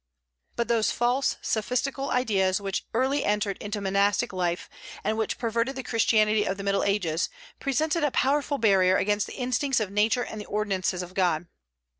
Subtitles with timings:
[0.55, 4.67] But those false, sophistical ideas which early entered into monastic life,
[5.03, 9.35] and which perverted the Christianity of the Middle Ages, presented a powerful barrier against the
[9.37, 11.45] instincts of nature and the ordinances of God.